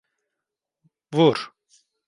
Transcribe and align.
Vur. 1.13 1.37